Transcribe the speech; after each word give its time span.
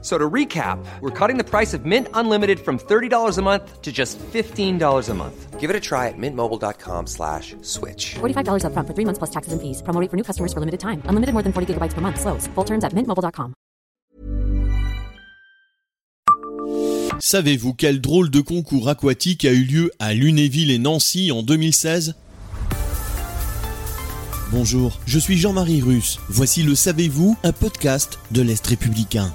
So 0.00 0.16
to 0.16 0.30
recap, 0.30 0.78
we're 1.00 1.10
cutting 1.10 1.38
the 1.38 1.44
price 1.44 1.74
of 1.74 1.84
Mint 1.84 2.06
Unlimited 2.14 2.60
from 2.60 2.78
$30 2.78 3.36
a 3.36 3.42
month 3.42 3.82
to 3.82 3.90
just 3.90 4.16
$15 4.32 5.08
a 5.08 5.14
month. 5.14 5.58
Give 5.58 5.70
it 5.70 5.74
a 5.74 5.80
try 5.80 6.06
at 6.06 6.14
mintmobile.com 6.16 7.08
slash 7.08 7.56
switch. 7.62 8.14
$45 8.20 8.62
upfront 8.62 8.86
for 8.86 8.94
three 8.94 9.04
months 9.04 9.18
plus 9.18 9.30
taxes 9.30 9.52
and 9.52 9.60
fees. 9.60 9.82
Promo 9.82 10.00
rate 10.00 10.08
for 10.08 10.16
new 10.16 10.22
customers 10.22 10.52
for 10.52 10.60
limited 10.60 10.78
time. 10.78 11.02
Unlimited 11.08 11.34
more 11.34 11.42
than 11.42 11.52
40 11.52 11.74
gigabytes 11.74 11.94
per 11.94 12.00
month. 12.00 12.20
Slows. 12.20 12.46
Full 12.54 12.64
terms 12.64 12.84
at 12.84 12.94
mintmobile.com. 12.94 13.54
Savez-vous 17.20 17.74
quel 17.74 18.00
drôle 18.00 18.30
de 18.30 18.40
concours 18.40 18.88
aquatique 18.88 19.44
a 19.44 19.52
eu 19.52 19.64
lieu 19.64 19.90
à 19.98 20.14
Lunéville 20.14 20.70
et 20.70 20.78
Nancy 20.78 21.32
en 21.32 21.42
2016 21.42 22.14
Bonjour, 24.52 24.98
je 25.04 25.18
suis 25.18 25.36
Jean-Marie 25.36 25.82
Russe. 25.82 26.20
Voici 26.28 26.62
le 26.62 26.74
Savez-vous, 26.74 27.36
un 27.42 27.52
podcast 27.52 28.18
de 28.30 28.40
l'Est 28.40 28.66
républicain. 28.66 29.30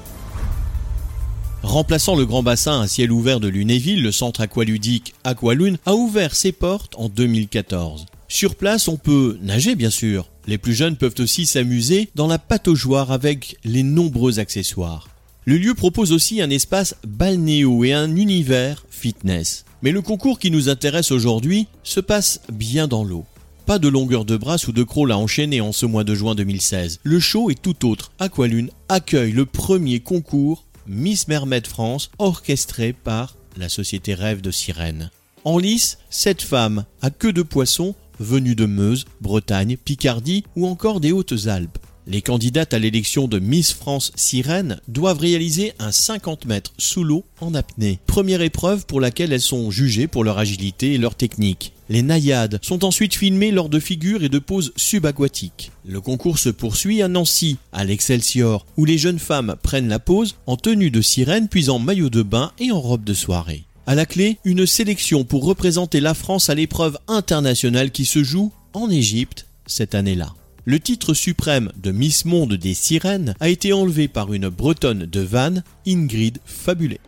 Remplaçant 1.63 2.17
le 2.17 2.25
grand 2.25 2.43
bassin 2.43 2.81
à 2.81 2.87
ciel 2.87 3.09
ouvert 3.09 3.39
de 3.39 3.47
Lunéville, 3.47 4.03
le 4.03 4.11
centre 4.11 4.41
aqualudique 4.41 5.15
Aqualune 5.23 5.77
a 5.85 5.95
ouvert 5.95 6.35
ses 6.35 6.51
portes 6.51 6.93
en 6.97 7.07
2014. 7.07 8.05
Sur 8.27 8.55
place, 8.55 8.89
on 8.89 8.97
peut 8.97 9.39
nager 9.41 9.75
bien 9.75 9.89
sûr. 9.89 10.27
Les 10.45 10.57
plus 10.57 10.73
jeunes 10.73 10.97
peuvent 10.97 11.15
aussi 11.19 11.45
s'amuser 11.45 12.09
dans 12.15 12.27
la 12.27 12.37
pataugeoire 12.37 13.13
avec 13.13 13.57
les 13.63 13.81
nombreux 13.81 14.39
accessoires. 14.39 15.07
Le 15.45 15.57
lieu 15.57 15.73
propose 15.73 16.11
aussi 16.11 16.41
un 16.41 16.49
espace 16.49 16.95
balnéo 17.07 17.85
et 17.85 17.93
un 17.93 18.13
univers 18.13 18.85
fitness. 18.89 19.63
Mais 19.81 19.91
le 19.91 20.01
concours 20.01 20.39
qui 20.39 20.51
nous 20.51 20.67
intéresse 20.67 21.11
aujourd'hui 21.11 21.67
se 21.83 22.01
passe 22.01 22.41
bien 22.51 22.89
dans 22.89 23.05
l'eau. 23.05 23.23
Pas 23.65 23.79
de 23.79 23.87
longueur 23.87 24.25
de 24.25 24.35
bras 24.35 24.57
ou 24.67 24.73
de 24.73 24.83
crawl 24.83 25.13
à 25.13 25.17
enchaîner 25.17 25.61
en 25.61 25.71
ce 25.71 25.85
mois 25.85 26.03
de 26.03 26.13
juin 26.13 26.35
2016. 26.35 26.99
Le 27.03 27.19
show 27.21 27.49
est 27.49 27.61
tout 27.61 27.87
autre. 27.87 28.11
Aqualune 28.19 28.69
accueille 28.89 29.31
le 29.31 29.45
premier 29.45 30.01
concours 30.01 30.65
Miss 30.87 31.27
Mermaid 31.27 31.67
France, 31.67 32.11
orchestrée 32.17 32.93
par 32.93 33.35
la 33.57 33.69
société 33.69 34.13
Rêve 34.13 34.41
de 34.41 34.51
Sirène. 34.51 35.11
En 35.45 35.57
lice, 35.57 35.97
sept 36.09 36.41
femmes 36.41 36.85
à 37.01 37.09
queue 37.09 37.33
de 37.33 37.41
poisson 37.41 37.95
venues 38.19 38.55
de 38.55 38.65
Meuse, 38.65 39.05
Bretagne, 39.21 39.77
Picardie 39.77 40.43
ou 40.55 40.67
encore 40.67 40.99
des 40.99 41.11
Hautes-Alpes. 41.11 41.77
Les 42.05 42.21
candidates 42.21 42.73
à 42.73 42.79
l'élection 42.79 43.27
de 43.27 43.39
Miss 43.39 43.71
France 43.71 44.11
Sirène 44.15 44.79
doivent 44.89 45.19
réaliser 45.19 45.73
un 45.79 45.91
50 45.91 46.45
mètres 46.45 46.73
sous 46.77 47.03
l'eau 47.03 47.23
en 47.39 47.53
apnée. 47.53 47.99
Première 48.07 48.41
épreuve 48.41 48.85
pour 48.85 48.99
laquelle 48.99 49.31
elles 49.31 49.41
sont 49.41 49.71
jugées 49.71 50.07
pour 50.07 50.25
leur 50.25 50.37
agilité 50.37 50.93
et 50.93 50.97
leur 50.97 51.15
technique. 51.15 51.71
Les 51.87 52.01
naïades 52.01 52.59
sont 52.61 52.83
ensuite 52.83 53.15
filmées 53.15 53.51
lors 53.51 53.69
de 53.69 53.79
figures 53.79 54.23
et 54.23 54.29
de 54.29 54.39
poses 54.39 54.73
subaquatiques. 54.75 55.71
Le 55.85 56.01
concours 56.01 56.39
se 56.39 56.49
poursuit 56.49 57.01
à 57.01 57.07
Nancy, 57.07 57.57
à 57.71 57.85
l'Excelsior, 57.85 58.65
où 58.75 58.83
les 58.83 58.97
jeunes 58.97 59.19
femmes 59.19 59.55
prennent 59.63 59.89
la 59.89 59.99
pose 59.99 60.35
en 60.45 60.57
tenue 60.57 60.91
de 60.91 61.01
sirène 61.01 61.47
puis 61.47 61.69
en 61.69 61.79
maillot 61.79 62.09
de 62.09 62.21
bain 62.21 62.51
et 62.59 62.71
en 62.71 62.81
robe 62.81 63.03
de 63.03 63.13
soirée. 63.13 63.63
À 63.85 63.95
la 63.95 64.05
clé, 64.05 64.39
une 64.43 64.65
sélection 64.65 65.23
pour 65.23 65.45
représenter 65.45 65.99
la 65.99 66.13
France 66.13 66.49
à 66.49 66.55
l'épreuve 66.55 66.97
internationale 67.07 67.91
qui 67.91 68.05
se 68.05 68.23
joue 68.23 68.51
en 68.73 68.89
Égypte 68.89 69.45
cette 69.67 69.95
année-là. 69.95 70.33
Le 70.65 70.79
titre 70.79 71.13
suprême 71.13 71.73
de 71.75 71.91
Miss 71.91 72.23
Monde 72.23 72.53
des 72.53 72.73
Sirènes 72.73 73.35
a 73.41 73.49
été 73.49 73.73
enlevé 73.73 74.07
par 74.07 74.31
une 74.31 74.47
bretonne 74.47 75.05
de 75.05 75.19
Vannes, 75.19 75.61
Ingrid 75.85 76.39
Fabulé. 76.45 77.01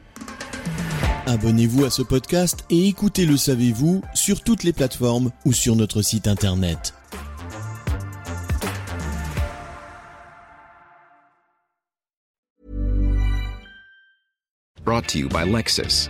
Abonnez-vous 1.25 1.85
à 1.85 1.89
ce 1.89 2.01
podcast 2.01 2.65
et 2.69 2.87
écoutez 2.87 3.25
Le 3.25 3.37
Savez-vous 3.37 4.01
sur 4.13 4.41
toutes 4.41 4.63
les 4.63 4.73
plateformes 4.73 5.31
ou 5.45 5.53
sur 5.53 5.77
notre 5.77 6.01
site 6.01 6.27
internet. 6.27 6.93
Brought 14.83 15.07
to 15.07 15.17
you 15.17 15.29
by 15.29 15.45
Lexus. 15.45 16.09